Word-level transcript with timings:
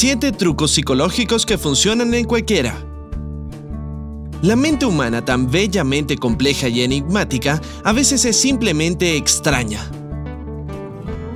7 0.00 0.30
trucos 0.30 0.70
psicológicos 0.70 1.44
que 1.44 1.58
funcionan 1.58 2.14
en 2.14 2.24
cualquiera. 2.24 2.86
La 4.42 4.54
mente 4.54 4.86
humana, 4.86 5.24
tan 5.24 5.50
bellamente 5.50 6.16
compleja 6.16 6.68
y 6.68 6.82
enigmática, 6.82 7.60
a 7.82 7.92
veces 7.92 8.24
es 8.24 8.36
simplemente 8.36 9.16
extraña. 9.16 9.80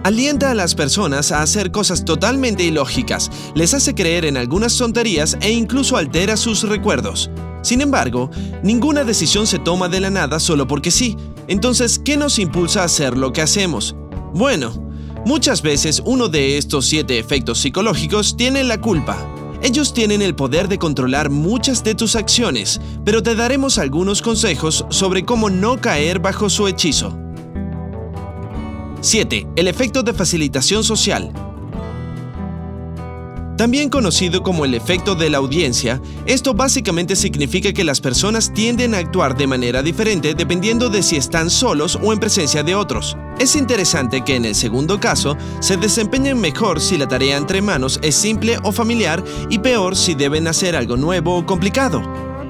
Alienta 0.04 0.52
a 0.52 0.54
las 0.54 0.76
personas 0.76 1.32
a 1.32 1.42
hacer 1.42 1.72
cosas 1.72 2.04
totalmente 2.04 2.62
ilógicas, 2.62 3.32
les 3.56 3.74
hace 3.74 3.96
creer 3.96 4.26
en 4.26 4.36
algunas 4.36 4.76
tonterías 4.78 5.36
e 5.40 5.50
incluso 5.50 5.96
altera 5.96 6.36
sus 6.36 6.62
recuerdos. 6.62 7.32
Sin 7.62 7.80
embargo, 7.80 8.30
ninguna 8.62 9.02
decisión 9.02 9.48
se 9.48 9.58
toma 9.58 9.88
de 9.88 9.98
la 9.98 10.10
nada 10.10 10.38
solo 10.38 10.68
porque 10.68 10.92
sí. 10.92 11.16
Entonces, 11.48 11.98
¿qué 11.98 12.16
nos 12.16 12.38
impulsa 12.38 12.82
a 12.82 12.84
hacer 12.84 13.18
lo 13.18 13.32
que 13.32 13.42
hacemos? 13.42 13.96
Bueno, 14.32 14.91
muchas 15.24 15.62
veces 15.62 16.02
uno 16.04 16.28
de 16.28 16.58
estos 16.58 16.86
siete 16.86 17.18
efectos 17.18 17.58
psicológicos 17.58 18.36
tiene 18.36 18.64
la 18.64 18.80
culpa. 18.80 19.16
Ellos 19.62 19.94
tienen 19.94 20.22
el 20.22 20.34
poder 20.34 20.68
de 20.68 20.78
controlar 20.78 21.30
muchas 21.30 21.84
de 21.84 21.94
tus 21.94 22.16
acciones, 22.16 22.80
pero 23.04 23.22
te 23.22 23.34
daremos 23.36 23.78
algunos 23.78 24.20
consejos 24.20 24.84
sobre 24.88 25.24
cómo 25.24 25.50
no 25.50 25.80
caer 25.80 26.18
bajo 26.18 26.50
su 26.50 26.66
hechizo. 26.66 27.16
7. 29.00 29.48
El 29.56 29.68
efecto 29.68 30.02
de 30.02 30.12
facilitación 30.12 30.82
social. 30.84 31.32
También 33.56 33.90
conocido 33.90 34.42
como 34.42 34.64
el 34.64 34.74
efecto 34.74 35.14
de 35.14 35.30
la 35.30 35.38
audiencia, 35.38 36.00
esto 36.26 36.54
básicamente 36.54 37.14
significa 37.14 37.72
que 37.72 37.84
las 37.84 38.00
personas 38.00 38.52
tienden 38.52 38.94
a 38.94 38.98
actuar 38.98 39.36
de 39.36 39.46
manera 39.46 39.82
diferente 39.82 40.34
dependiendo 40.34 40.88
de 40.88 41.02
si 41.02 41.16
están 41.16 41.50
solos 41.50 41.98
o 42.02 42.12
en 42.12 42.18
presencia 42.18 42.62
de 42.64 42.74
otros. 42.74 43.16
Es 43.42 43.56
interesante 43.56 44.22
que 44.22 44.36
en 44.36 44.44
el 44.44 44.54
segundo 44.54 45.00
caso 45.00 45.36
se 45.58 45.76
desempeñen 45.76 46.40
mejor 46.40 46.80
si 46.80 46.96
la 46.96 47.08
tarea 47.08 47.36
entre 47.36 47.60
manos 47.60 47.98
es 48.00 48.14
simple 48.14 48.56
o 48.62 48.70
familiar 48.70 49.20
y 49.50 49.58
peor 49.58 49.96
si 49.96 50.14
deben 50.14 50.46
hacer 50.46 50.76
algo 50.76 50.96
nuevo 50.96 51.36
o 51.36 51.44
complicado. 51.44 52.00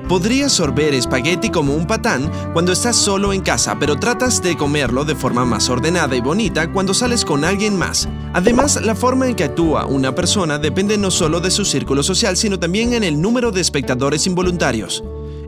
Podrías 0.07 0.53
sorber 0.53 0.93
espagueti 0.93 1.48
como 1.48 1.75
un 1.75 1.87
patán 1.87 2.31
cuando 2.53 2.73
estás 2.73 2.97
solo 2.97 3.33
en 3.33 3.41
casa, 3.41 3.79
pero 3.81 3.98
tratas 3.98 4.43
de 4.43 4.55
comerlo 4.55 5.07
de 5.07 5.15
forma 5.15 5.47
más 5.47 5.70
ordenada 5.70 6.15
y 6.15 6.20
bonita 6.20 6.70
cuando 6.70 6.93
sales 6.93 7.25
con 7.25 7.43
alguien 7.43 7.75
más. 7.75 8.07
Además, 8.35 8.79
la 8.83 8.95
forma 8.95 9.27
en 9.27 9.35
que 9.35 9.45
actúa 9.45 9.87
una 9.87 10.15
persona 10.15 10.59
depende 10.59 10.98
no 10.98 11.11
solo 11.11 11.41
de 11.41 11.51
su 11.51 11.65
círculo 11.65 12.03
social, 12.03 12.37
sino 12.37 12.59
también 12.59 12.93
en 12.93 13.03
el 13.03 13.19
número 13.19 13.51
de 13.51 13.63
espectadores 13.63 14.27
involuntarios. 14.27 15.03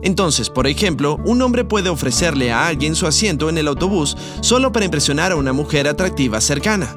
Entonces, 0.05 0.51
por 0.51 0.67
ejemplo, 0.67 1.19
un 1.25 1.41
hombre 1.41 1.65
puede 1.65 1.89
ofrecerle 1.89 2.51
a 2.51 2.67
alguien 2.67 2.93
su 2.95 3.07
asiento 3.07 3.49
en 3.49 3.57
el 3.57 3.67
autobús 3.67 4.15
solo 4.39 4.71
para 4.71 4.85
impresionar 4.85 5.31
a 5.31 5.35
una 5.35 5.51
mujer 5.51 5.87
atractiva 5.87 6.39
cercana. 6.41 6.95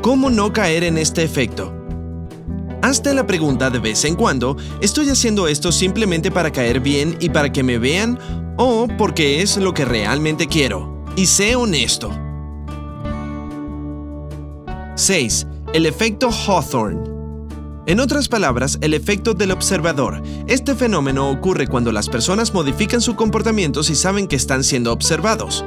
¿Cómo 0.00 0.30
no 0.30 0.54
caer 0.54 0.84
en 0.84 0.96
este 0.96 1.22
efecto? 1.22 1.74
Hazte 2.80 3.12
la 3.12 3.26
pregunta 3.26 3.68
de 3.68 3.78
vez 3.78 4.06
en 4.06 4.14
cuando, 4.14 4.56
¿estoy 4.80 5.10
haciendo 5.10 5.48
esto 5.48 5.70
simplemente 5.70 6.30
para 6.30 6.50
caer 6.50 6.80
bien 6.80 7.18
y 7.20 7.28
para 7.28 7.52
que 7.52 7.62
me 7.62 7.76
vean 7.76 8.18
o 8.56 8.88
porque 8.96 9.42
es 9.42 9.58
lo 9.58 9.74
que 9.74 9.84
realmente 9.84 10.46
quiero? 10.46 11.04
Y 11.14 11.26
sé 11.26 11.56
honesto. 11.56 12.10
6. 14.94 15.46
El 15.74 15.84
efecto 15.84 16.30
Hawthorne. 16.30 17.15
En 17.86 18.00
otras 18.00 18.26
palabras, 18.26 18.78
el 18.80 18.94
efecto 18.94 19.32
del 19.32 19.52
observador. 19.52 20.20
Este 20.48 20.74
fenómeno 20.74 21.30
ocurre 21.30 21.68
cuando 21.68 21.92
las 21.92 22.08
personas 22.08 22.52
modifican 22.52 23.00
su 23.00 23.14
comportamiento 23.14 23.84
si 23.84 23.94
saben 23.94 24.26
que 24.26 24.34
están 24.34 24.64
siendo 24.64 24.92
observados. 24.92 25.64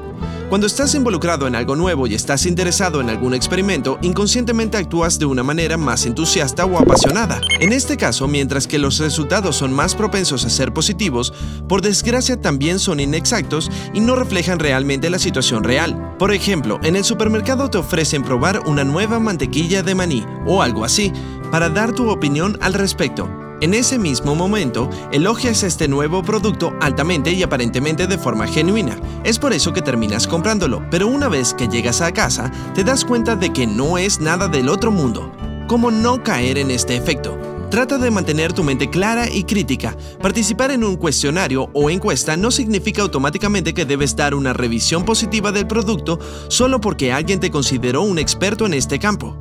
Cuando 0.49 0.65
estás 0.65 0.95
involucrado 0.95 1.45
en 1.45 1.55
algo 1.55 1.75
nuevo 1.75 2.07
y 2.07 2.15
estás 2.15 2.47
interesado 2.47 3.01
en 3.01 3.09
algún 3.11 3.35
experimento, 3.35 3.99
inconscientemente 4.01 4.77
actúas 4.77 5.19
de 5.19 5.27
una 5.27 5.43
manera 5.43 5.77
más 5.77 6.07
entusiasta 6.07 6.65
o 6.65 6.79
apasionada. 6.79 7.39
En 7.59 7.71
este 7.71 7.97
caso, 7.97 8.27
mientras 8.27 8.65
que 8.65 8.79
los 8.79 8.97
resultados 8.97 9.55
son 9.55 9.71
más 9.71 9.93
propensos 9.93 10.43
a 10.43 10.49
ser 10.49 10.73
positivos, 10.73 11.33
por 11.69 11.83
desgracia 11.83 12.41
también 12.41 12.79
son 12.79 12.99
inexactos 12.99 13.69
y 13.93 13.99
no 13.99 14.15
reflejan 14.15 14.57
realmente 14.57 15.11
la 15.11 15.19
situación 15.19 15.63
real. 15.63 16.15
Por 16.17 16.33
ejemplo, 16.33 16.79
en 16.81 16.95
el 16.95 17.05
supermercado 17.05 17.69
te 17.69 17.77
ofrecen 17.77 18.23
probar 18.23 18.59
una 18.65 18.83
nueva 18.83 19.19
mantequilla 19.19 19.83
de 19.83 19.93
maní 19.93 20.25
o 20.47 20.63
algo 20.63 20.83
así, 20.83 21.13
para 21.51 21.69
dar 21.69 21.93
tu 21.93 22.09
opinión 22.09 22.57
al 22.61 22.73
respecto. 22.73 23.29
En 23.61 23.73
ese 23.73 23.99
mismo 23.99 24.35
momento, 24.35 24.89
elogias 25.11 25.63
este 25.63 25.89
nuevo 25.89 26.23
producto 26.23 26.73
altamente 26.79 27.33
y 27.33 27.43
aparentemente 27.43 28.07
de 28.07 28.17
forma 28.17 28.47
genuina. 28.47 28.97
Es 29.25 29.37
por 29.37 29.51
eso 29.51 29.73
que 29.73 29.81
terminas 29.81 30.27
comprándolo, 30.27 30.81
pero 30.89 31.07
una 31.07 31.27
vez 31.27 31.53
que 31.53 31.67
llegas 31.67 31.99
a 31.99 32.13
casa, 32.13 32.51
te 32.73 32.85
das 32.85 33.03
cuenta 33.03 33.35
de 33.35 33.51
que 33.51 33.67
no 33.67 33.97
es 33.97 34.21
nada 34.21 34.47
del 34.47 34.69
otro 34.69 34.91
mundo. 34.91 35.29
¿Cómo 35.67 35.91
no 35.91 36.23
caer 36.23 36.57
en 36.57 36.71
este 36.71 36.95
efecto? 36.95 37.37
Trata 37.69 37.99
de 37.99 38.09
mantener 38.09 38.53
tu 38.53 38.63
mente 38.63 38.89
clara 38.89 39.29
y 39.29 39.43
crítica. 39.43 39.95
Participar 40.21 40.71
en 40.71 40.83
un 40.83 40.95
cuestionario 40.95 41.69
o 41.73 41.89
encuesta 41.91 42.35
no 42.35 42.49
significa 42.49 43.03
automáticamente 43.03 43.75
que 43.75 43.85
debes 43.85 44.15
dar 44.15 44.33
una 44.33 44.53
revisión 44.53 45.05
positiva 45.05 45.51
del 45.51 45.67
producto 45.67 46.17
solo 46.47 46.81
porque 46.81 47.11
alguien 47.11 47.39
te 47.39 47.51
consideró 47.51 48.01
un 48.01 48.17
experto 48.17 48.65
en 48.65 48.73
este 48.73 48.97
campo. 48.97 49.37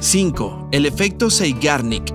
5. 0.00 0.68
El 0.70 0.86
efecto 0.86 1.28
Zeigarnik. 1.28 2.14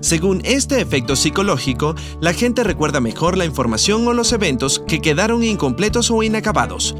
Según 0.00 0.40
este 0.44 0.80
efecto 0.80 1.16
psicológico, 1.16 1.94
la 2.18 2.32
gente 2.32 2.64
recuerda 2.64 3.00
mejor 3.00 3.36
la 3.36 3.44
información 3.44 4.08
o 4.08 4.14
los 4.14 4.32
eventos 4.32 4.82
que 4.88 5.00
quedaron 5.00 5.44
incompletos 5.44 6.10
o 6.10 6.22
inacabados. 6.22 6.96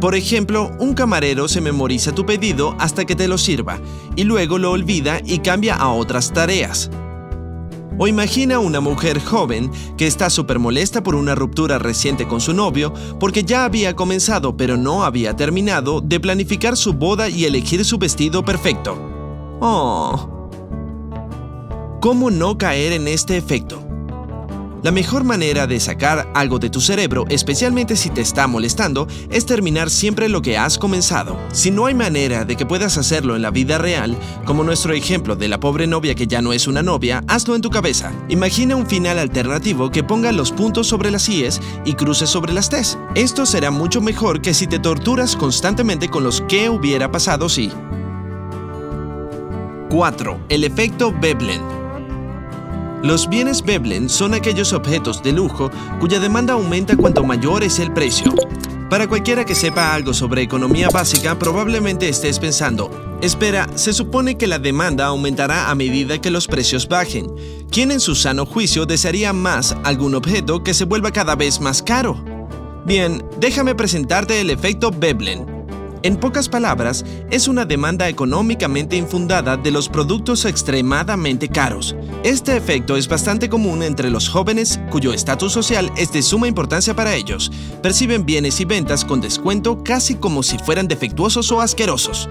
Por 0.00 0.14
ejemplo, 0.14 0.70
un 0.78 0.94
camarero 0.94 1.48
se 1.48 1.60
memoriza 1.60 2.14
tu 2.14 2.24
pedido 2.24 2.76
hasta 2.78 3.04
que 3.04 3.16
te 3.16 3.26
lo 3.26 3.38
sirva 3.38 3.80
y 4.14 4.22
luego 4.22 4.58
lo 4.58 4.70
olvida 4.70 5.20
y 5.24 5.40
cambia 5.40 5.74
a 5.74 5.90
otras 5.90 6.32
tareas. 6.32 6.90
O 7.98 8.08
imagina 8.08 8.58
una 8.58 8.80
mujer 8.80 9.20
joven 9.20 9.70
que 9.96 10.06
está 10.06 10.30
súper 10.30 10.58
molesta 10.58 11.02
por 11.02 11.14
una 11.14 11.34
ruptura 11.34 11.78
reciente 11.78 12.26
con 12.26 12.40
su 12.40 12.52
novio 12.52 12.92
porque 13.20 13.44
ya 13.44 13.64
había 13.64 13.94
comenzado 13.94 14.56
pero 14.56 14.76
no 14.76 15.04
había 15.04 15.36
terminado 15.36 16.00
de 16.00 16.18
planificar 16.18 16.76
su 16.76 16.94
boda 16.94 17.28
y 17.28 17.44
elegir 17.44 17.84
su 17.84 17.98
vestido 17.98 18.44
perfecto. 18.44 18.98
Oh. 19.60 20.48
¿Cómo 22.00 22.30
no 22.30 22.58
caer 22.58 22.92
en 22.92 23.08
este 23.08 23.36
efecto? 23.36 23.93
La 24.84 24.92
mejor 24.92 25.24
manera 25.24 25.66
de 25.66 25.80
sacar 25.80 26.30
algo 26.34 26.58
de 26.58 26.68
tu 26.68 26.78
cerebro, 26.78 27.24
especialmente 27.30 27.96
si 27.96 28.10
te 28.10 28.20
está 28.20 28.46
molestando, 28.46 29.08
es 29.30 29.46
terminar 29.46 29.88
siempre 29.88 30.28
lo 30.28 30.42
que 30.42 30.58
has 30.58 30.76
comenzado. 30.76 31.40
Si 31.52 31.70
no 31.70 31.86
hay 31.86 31.94
manera 31.94 32.44
de 32.44 32.54
que 32.54 32.66
puedas 32.66 32.98
hacerlo 32.98 33.34
en 33.34 33.40
la 33.40 33.50
vida 33.50 33.78
real, 33.78 34.14
como 34.44 34.62
nuestro 34.62 34.92
ejemplo 34.92 35.36
de 35.36 35.48
la 35.48 35.58
pobre 35.58 35.86
novia 35.86 36.14
que 36.14 36.26
ya 36.26 36.42
no 36.42 36.52
es 36.52 36.66
una 36.66 36.82
novia, 36.82 37.24
hazlo 37.28 37.54
en 37.54 37.62
tu 37.62 37.70
cabeza. 37.70 38.12
Imagina 38.28 38.76
un 38.76 38.86
final 38.86 39.18
alternativo 39.18 39.90
que 39.90 40.04
ponga 40.04 40.32
los 40.32 40.52
puntos 40.52 40.86
sobre 40.86 41.10
las 41.10 41.30
IES 41.30 41.62
y 41.86 41.94
cruces 41.94 42.28
sobre 42.28 42.52
las 42.52 42.68
T's. 42.68 42.98
Esto 43.14 43.46
será 43.46 43.70
mucho 43.70 44.02
mejor 44.02 44.42
que 44.42 44.52
si 44.52 44.66
te 44.66 44.78
torturas 44.78 45.34
constantemente 45.34 46.10
con 46.10 46.24
los 46.24 46.42
que 46.42 46.68
hubiera 46.68 47.10
pasado 47.10 47.48
si. 47.48 47.72
4. 49.88 50.40
El 50.50 50.64
efecto 50.64 51.14
Veblen. 51.18 51.83
Los 53.04 53.28
bienes 53.28 53.62
Veblen 53.62 54.08
son 54.08 54.32
aquellos 54.32 54.72
objetos 54.72 55.22
de 55.22 55.32
lujo 55.32 55.70
cuya 56.00 56.18
demanda 56.18 56.54
aumenta 56.54 56.96
cuanto 56.96 57.22
mayor 57.22 57.62
es 57.62 57.78
el 57.78 57.92
precio. 57.92 58.32
Para 58.88 59.06
cualquiera 59.06 59.44
que 59.44 59.54
sepa 59.54 59.92
algo 59.92 60.14
sobre 60.14 60.40
economía 60.40 60.88
básica, 60.88 61.38
probablemente 61.38 62.08
estés 62.08 62.38
pensando, 62.38 63.18
espera, 63.20 63.68
se 63.74 63.92
supone 63.92 64.38
que 64.38 64.46
la 64.46 64.58
demanda 64.58 65.04
aumentará 65.04 65.68
a 65.68 65.74
medida 65.74 66.18
que 66.18 66.30
los 66.30 66.46
precios 66.46 66.88
bajen. 66.88 67.26
¿Quién 67.70 67.92
en 67.92 68.00
su 68.00 68.14
sano 68.14 68.46
juicio 68.46 68.86
desearía 68.86 69.34
más 69.34 69.76
algún 69.84 70.14
objeto 70.14 70.64
que 70.64 70.72
se 70.72 70.86
vuelva 70.86 71.10
cada 71.10 71.36
vez 71.36 71.60
más 71.60 71.82
caro? 71.82 72.24
Bien, 72.86 73.22
déjame 73.38 73.74
presentarte 73.74 74.40
el 74.40 74.48
efecto 74.48 74.90
Veblen. 74.90 75.53
En 76.04 76.18
pocas 76.18 76.50
palabras, 76.50 77.02
es 77.30 77.48
una 77.48 77.64
demanda 77.64 78.10
económicamente 78.10 78.94
infundada 78.94 79.56
de 79.56 79.70
los 79.70 79.88
productos 79.88 80.44
extremadamente 80.44 81.48
caros. 81.48 81.96
Este 82.22 82.58
efecto 82.58 82.98
es 82.98 83.08
bastante 83.08 83.48
común 83.48 83.82
entre 83.82 84.10
los 84.10 84.28
jóvenes 84.28 84.78
cuyo 84.90 85.14
estatus 85.14 85.54
social 85.54 85.90
es 85.96 86.12
de 86.12 86.20
suma 86.20 86.46
importancia 86.46 86.94
para 86.94 87.14
ellos. 87.14 87.50
Perciben 87.82 88.26
bienes 88.26 88.60
y 88.60 88.66
ventas 88.66 89.02
con 89.02 89.22
descuento 89.22 89.82
casi 89.82 90.16
como 90.16 90.42
si 90.42 90.58
fueran 90.58 90.88
defectuosos 90.88 91.50
o 91.50 91.62
asquerosos. 91.62 92.28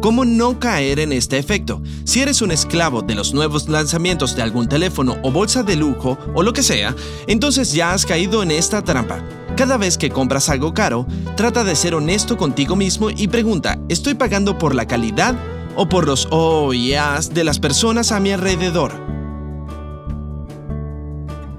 ¿Cómo 0.00 0.24
no 0.24 0.58
caer 0.58 0.98
en 0.98 1.12
este 1.12 1.38
efecto? 1.38 1.80
Si 2.02 2.22
eres 2.22 2.42
un 2.42 2.50
esclavo 2.50 3.02
de 3.02 3.14
los 3.14 3.34
nuevos 3.34 3.68
lanzamientos 3.68 4.34
de 4.34 4.42
algún 4.42 4.68
teléfono 4.68 5.18
o 5.22 5.30
bolsa 5.30 5.62
de 5.62 5.76
lujo 5.76 6.18
o 6.34 6.42
lo 6.42 6.52
que 6.52 6.64
sea, 6.64 6.96
entonces 7.28 7.72
ya 7.72 7.92
has 7.92 8.04
caído 8.04 8.42
en 8.42 8.50
esta 8.50 8.82
trampa. 8.82 9.24
Cada 9.56 9.76
vez 9.76 9.98
que 9.98 10.10
compras 10.10 10.48
algo 10.48 10.72
caro, 10.72 11.06
trata 11.36 11.62
de 11.62 11.76
ser 11.76 11.94
honesto 11.94 12.36
contigo 12.36 12.74
mismo 12.74 13.10
y 13.10 13.28
pregunta, 13.28 13.78
¿estoy 13.88 14.14
pagando 14.14 14.56
por 14.58 14.74
la 14.74 14.86
calidad 14.86 15.34
o 15.76 15.88
por 15.88 16.06
los 16.06 16.26
oh 16.30 16.72
yeahs 16.72 17.34
de 17.34 17.44
las 17.44 17.58
personas 17.58 18.12
a 18.12 18.20
mi 18.20 18.32
alrededor? 18.32 18.92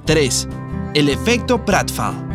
3. 0.06 0.48
El 0.96 1.10
efecto 1.10 1.64
Pratfall. 1.64 2.33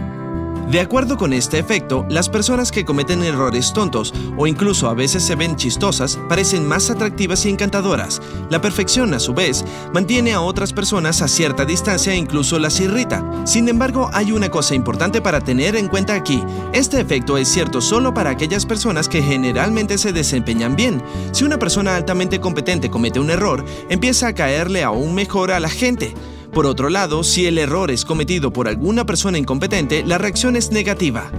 De 0.71 0.81
acuerdo 0.81 1.17
con 1.17 1.33
este 1.33 1.59
efecto, 1.59 2.05
las 2.11 2.29
personas 2.29 2.71
que 2.71 2.85
cometen 2.85 3.23
errores 3.23 3.73
tontos 3.73 4.13
o 4.37 4.47
incluso 4.47 4.87
a 4.91 4.93
veces 4.93 5.23
se 5.23 5.35
ven 5.35 5.57
chistosas 5.57 6.19
parecen 6.29 6.69
más 6.69 6.91
atractivas 6.91 7.47
y 7.47 7.49
encantadoras. 7.49 8.21
La 8.51 8.61
perfección, 8.61 9.15
a 9.15 9.19
su 9.19 9.33
vez, 9.33 9.65
mantiene 9.95 10.35
a 10.35 10.43
otras 10.43 10.75
personas 10.75 11.23
a 11.23 11.29
cierta 11.29 11.65
distancia 11.65 12.13
e 12.13 12.17
incluso 12.17 12.59
las 12.59 12.81
irrita. 12.81 13.25
Sin 13.47 13.67
embargo, 13.71 14.11
hay 14.13 14.31
una 14.31 14.51
cosa 14.51 14.75
importante 14.75 15.23
para 15.23 15.41
tener 15.41 15.75
en 15.75 15.89
cuenta 15.89 16.15
aquí. 16.15 16.45
Este 16.75 17.01
efecto 17.01 17.39
es 17.39 17.49
cierto 17.49 17.81
solo 17.81 18.13
para 18.13 18.29
aquellas 18.29 18.67
personas 18.67 19.09
que 19.09 19.23
generalmente 19.23 19.97
se 19.97 20.13
desempeñan 20.13 20.77
bien. 20.77 21.03
Si 21.33 21.45
una 21.45 21.59
persona 21.59 21.97
altamente 21.97 22.41
competente 22.41 22.91
comete 22.91 23.21
un 23.21 23.31
error, 23.31 23.65
empieza 23.89 24.29
a 24.29 24.35
caerle 24.35 24.85
aún 24.85 25.15
mejor 25.15 25.51
a 25.51 25.61
la 25.61 25.71
gente. 25.71 26.15
Por 26.59 26.67
otro 26.67 26.91
lado, 26.91 27.23
si 27.23 27.47
el 27.47 27.57
error 27.57 27.89
es 27.89 28.05
cometido 28.05 28.53
por 28.53 28.67
alguna 28.67 29.07
persona 29.07 29.39
incompetente, 29.39 30.03
la 30.05 30.19
reacción 30.19 30.57
es 30.57 30.73
negativa. 30.73 31.31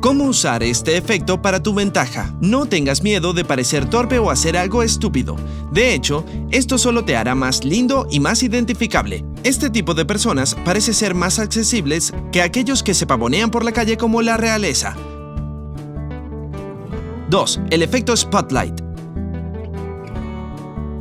¿Cómo 0.00 0.24
usar 0.24 0.64
este 0.64 0.96
efecto 0.96 1.40
para 1.40 1.62
tu 1.62 1.72
ventaja? 1.72 2.34
No 2.40 2.66
tengas 2.66 3.04
miedo 3.04 3.32
de 3.34 3.44
parecer 3.44 3.88
torpe 3.88 4.18
o 4.18 4.32
hacer 4.32 4.56
algo 4.56 4.82
estúpido. 4.82 5.36
De 5.70 5.94
hecho, 5.94 6.24
esto 6.50 6.76
solo 6.76 7.04
te 7.04 7.14
hará 7.14 7.36
más 7.36 7.64
lindo 7.64 8.08
y 8.10 8.18
más 8.18 8.42
identificable. 8.42 9.24
Este 9.44 9.70
tipo 9.70 9.94
de 9.94 10.04
personas 10.04 10.56
parece 10.64 10.92
ser 10.92 11.14
más 11.14 11.38
accesibles 11.38 12.12
que 12.32 12.42
aquellos 12.42 12.82
que 12.82 12.94
se 12.94 13.06
pavonean 13.06 13.52
por 13.52 13.64
la 13.64 13.70
calle 13.70 13.96
como 13.96 14.22
la 14.22 14.36
realeza. 14.36 14.96
2. 17.30 17.60
El 17.70 17.82
efecto 17.82 18.16
Spotlight. 18.16 18.85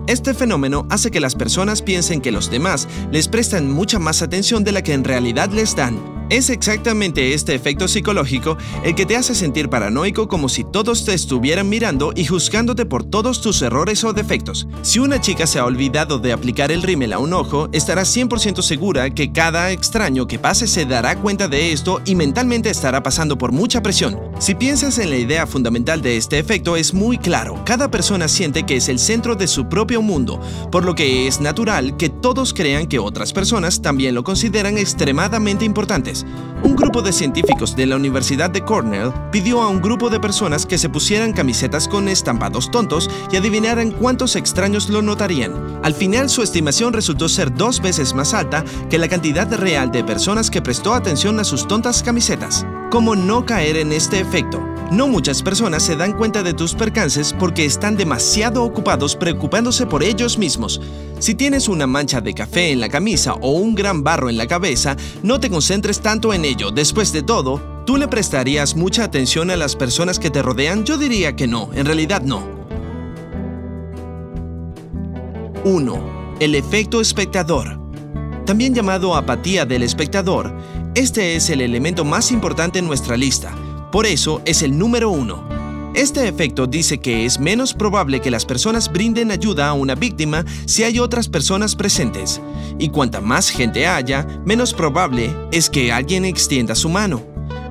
Este 0.08 0.36
fenómeno 0.36 0.86
hace 0.92 1.10
que 1.10 1.20
las 1.20 1.34
personas 1.34 1.82
piensen 1.82 2.22
que 2.22 2.32
los 2.32 2.52
demás 2.52 2.88
les 3.12 3.28
prestan 3.28 3.72
mucha 3.72 3.98
más 3.98 4.22
atención 4.22 4.64
de 4.64 4.72
la 4.72 4.84
que 4.84 4.94
en 4.94 5.04
realidad 5.04 5.50
les 5.50 5.76
dan. 5.76 6.15
Es 6.32 6.50
exactamente 6.50 7.36
este 7.36 7.54
efecto 7.54 7.88
psicológico 7.88 8.58
el 8.84 8.96
que 8.96 9.06
te 9.06 9.16
hace 9.16 9.36
sentir 9.36 9.70
paranoico 9.70 10.28
como 10.28 10.50
si 10.50 10.64
todos 10.64 11.06
te 11.06 11.14
estuvieran 11.14 11.70
mirando 11.70 12.14
y 12.16 12.26
juzgándote 12.26 12.88
por 12.88 13.04
todos 13.04 13.42
tus 13.42 13.62
errores 13.62 14.04
o 14.04 14.12
defectos. 14.12 14.68
Si 14.82 14.98
una 14.98 15.22
chica 15.22 15.46
se 15.46 15.60
ha 15.60 15.66
olvidado 15.66 16.18
de 16.18 16.34
aplicar 16.34 16.72
el 16.72 16.82
rímel 16.82 17.14
a 17.14 17.20
un 17.20 17.32
ojo, 17.34 17.70
estarás 17.74 18.16
100% 18.16 18.64
segura 18.64 19.12
que 19.12 19.32
cada 19.32 19.70
extraño 19.70 20.26
que 20.26 20.40
pase 20.40 20.66
se 20.66 20.86
dará 20.86 21.16
cuenta 21.16 21.48
de 21.48 21.72
esto 21.72 22.02
y 22.06 22.16
mentalmente 22.16 22.72
estará 22.72 23.04
pasando 23.04 23.38
por 23.38 23.52
mucha 23.52 23.84
presión. 23.84 24.20
Si 24.40 24.56
piensas 24.56 24.98
en 24.98 25.12
la 25.12 25.18
idea 25.18 25.46
fundamental 25.46 26.02
de 26.02 26.18
este 26.18 26.40
efecto 26.40 26.76
es 26.76 26.92
muy 26.92 27.20
claro, 27.20 27.62
cada 27.66 27.92
persona 27.92 28.28
siente 28.28 28.64
que 28.64 28.78
es 28.78 28.90
el 28.90 28.98
centro 28.98 29.36
de 29.36 29.46
su 29.46 29.70
propio 29.70 30.02
mundo, 30.02 30.42
por 30.72 30.86
lo 30.86 30.96
que 30.96 31.28
es 31.28 31.40
natural 31.40 31.98
que 31.98 32.10
todos 32.10 32.52
crean 32.52 32.88
que 32.88 32.98
otras 32.98 33.32
personas 33.32 33.84
también 33.84 34.16
lo 34.16 34.24
consideran 34.24 34.80
extremadamente 34.80 35.66
importante. 35.66 36.15
Un 36.64 36.76
grupo 36.76 37.02
de 37.02 37.12
científicos 37.12 37.76
de 37.76 37.86
la 37.86 37.96
Universidad 37.96 38.50
de 38.50 38.62
Cornell 38.62 39.12
pidió 39.32 39.62
a 39.62 39.68
un 39.68 39.82
grupo 39.82 40.10
de 40.10 40.20
personas 40.20 40.66
que 40.66 40.78
se 40.78 40.90
pusieran 40.90 41.34
camisetas 41.34 41.88
con 41.88 42.08
estampados 42.08 42.72
tontos 42.72 43.10
y 43.32 43.38
adivinaran 43.38 43.92
cuántos 43.92 44.36
extraños 44.36 44.90
lo 44.90 45.02
notarían. 45.02 45.80
Al 45.84 45.94
final 45.94 46.30
su 46.30 46.42
estimación 46.42 46.94
resultó 46.94 47.30
ser 47.30 47.54
dos 47.54 47.82
veces 47.82 48.14
más 48.14 48.34
alta 48.34 48.64
que 48.90 48.98
la 48.98 49.10
cantidad 49.10 49.52
real 49.54 49.92
de 49.92 50.04
personas 50.04 50.50
que 50.50 50.62
prestó 50.62 50.94
atención 50.94 51.40
a 51.40 51.44
sus 51.44 51.68
tontas 51.68 52.04
camisetas. 52.04 52.66
¿Cómo 52.90 53.16
no 53.16 53.46
caer 53.46 53.78
en 53.78 53.92
este 53.92 54.20
efecto? 54.20 54.75
No 54.92 55.08
muchas 55.08 55.42
personas 55.42 55.82
se 55.82 55.96
dan 55.96 56.14
cuenta 56.14 56.44
de 56.44 56.54
tus 56.54 56.76
percances 56.76 57.34
porque 57.38 57.66
están 57.66 57.98
demasiado 57.98 58.64
ocupados 58.64 59.16
preocupándose 59.16 59.88
por 59.88 60.04
ellos 60.04 60.38
mismos. 60.38 60.80
Si 61.18 61.34
tienes 61.34 61.68
una 61.68 61.88
mancha 61.88 62.22
de 62.22 62.36
café 62.36 62.72
en 62.72 62.80
la 62.80 62.90
camisa 62.90 63.34
o 63.34 63.52
un 63.54 63.74
gran 63.74 64.04
barro 64.04 64.30
en 64.30 64.38
la 64.38 64.46
cabeza, 64.46 64.96
no 65.24 65.40
te 65.40 65.50
concentres 65.50 66.02
tanto 66.02 66.34
en 66.34 66.46
ello. 66.46 66.70
Después 66.70 67.12
de 67.12 67.24
todo, 67.24 67.84
¿tú 67.86 67.98
le 67.98 68.08
prestarías 68.08 68.76
mucha 68.76 69.04
atención 69.04 69.50
a 69.50 69.56
las 69.56 69.76
personas 69.76 70.20
que 70.20 70.30
te 70.30 70.44
rodean? 70.44 70.84
Yo 70.84 70.98
diría 70.98 71.36
que 71.36 71.48
no, 71.48 71.72
en 71.74 71.86
realidad 71.86 72.22
no. 72.22 72.44
1. 75.64 76.36
El 76.40 76.54
efecto 76.54 77.02
espectador. 77.02 77.80
También 78.46 78.76
llamado 78.76 79.16
apatía 79.16 79.66
del 79.66 79.82
espectador, 79.82 80.56
este 80.94 81.36
es 81.36 81.50
el 81.50 81.62
elemento 81.62 82.06
más 82.06 82.32
importante 82.32 82.78
en 82.78 82.86
nuestra 82.86 83.18
lista. 83.18 83.52
Por 83.96 84.06
eso 84.06 84.42
es 84.44 84.62
el 84.62 84.78
número 84.78 85.10
uno. 85.10 85.48
Este 85.96 86.28
efecto 86.28 86.68
dice 86.68 86.98
que 86.98 87.24
es 87.24 87.40
menos 87.40 87.74
probable 87.74 88.20
que 88.20 88.30
las 88.30 88.44
personas 88.44 88.92
brinden 88.92 89.32
ayuda 89.32 89.70
a 89.70 89.74
una 89.74 89.96
víctima 89.96 90.44
si 90.66 90.84
hay 90.84 91.00
otras 91.00 91.30
personas 91.30 91.78
presentes, 91.78 92.42
y 92.78 92.90
cuanta 92.90 93.22
más 93.22 93.50
gente 93.50 93.88
haya, 93.88 94.28
menos 94.44 94.74
probable 94.74 95.34
es 95.54 95.70
que 95.70 95.94
alguien 95.94 96.26
extienda 96.26 96.76
su 96.76 96.90
mano. 96.90 97.22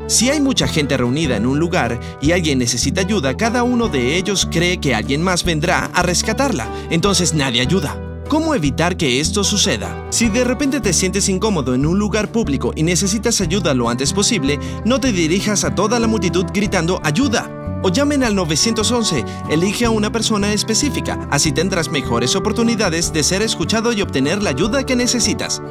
Si 0.06 0.30
hay 0.30 0.40
mucha 0.40 0.66
gente 0.66 0.96
reunida 0.96 1.36
en 1.36 1.44
un 1.44 1.58
lugar 1.58 2.00
y 2.22 2.32
alguien 2.32 2.58
necesita 2.58 3.02
ayuda, 3.02 3.36
cada 3.36 3.62
uno 3.62 3.88
de 3.88 4.16
ellos 4.16 4.48
cree 4.50 4.78
que 4.78 4.94
alguien 4.94 5.20
más 5.20 5.44
vendrá 5.44 5.90
a 5.92 6.02
rescatarla, 6.02 6.66
entonces 6.88 7.34
nadie 7.34 7.60
ayuda. 7.60 8.13
¿Cómo 8.34 8.56
evitar 8.56 8.96
que 8.96 9.20
esto 9.20 9.44
suceda? 9.44 10.08
Si 10.10 10.28
de 10.28 10.42
repente 10.42 10.80
te 10.80 10.92
sientes 10.92 11.28
incómodo 11.28 11.72
en 11.72 11.86
un 11.86 12.00
lugar 12.00 12.32
público 12.32 12.72
y 12.74 12.82
necesitas 12.82 13.40
ayuda 13.40 13.74
lo 13.74 13.88
antes 13.88 14.12
posible, 14.12 14.58
no 14.84 14.98
te 14.98 15.12
dirijas 15.12 15.62
a 15.62 15.76
toda 15.76 16.00
la 16.00 16.08
multitud 16.08 16.44
gritando 16.52 17.00
¡ayuda! 17.04 17.48
O 17.84 17.90
llamen 17.90 18.24
al 18.24 18.34
911, 18.34 19.24
elige 19.50 19.84
a 19.84 19.90
una 19.90 20.10
persona 20.10 20.52
específica, 20.52 21.28
así 21.30 21.52
tendrás 21.52 21.90
mejores 21.90 22.34
oportunidades 22.34 23.12
de 23.12 23.22
ser 23.22 23.40
escuchado 23.40 23.92
y 23.92 24.02
obtener 24.02 24.42
la 24.42 24.50
ayuda 24.50 24.84
que 24.84 24.96
necesitas. 24.96 25.62